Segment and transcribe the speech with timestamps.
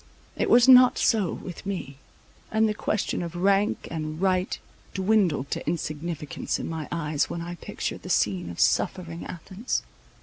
[0.35, 1.97] It was not so with me;
[2.51, 4.57] and the question of rank and right
[4.95, 9.83] dwindled to insignificance in my eyes, when I pictured the scene of suffering Athens.